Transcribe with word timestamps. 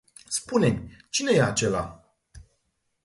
Spune-mi, 0.27 0.97
cine 1.09 1.31
e 1.31 1.41
acela? 1.41 2.13